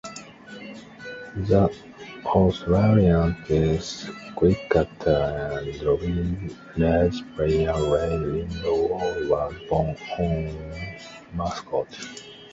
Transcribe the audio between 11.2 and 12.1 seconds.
Mascot.